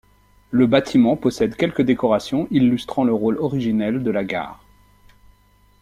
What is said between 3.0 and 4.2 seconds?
le rôle originel de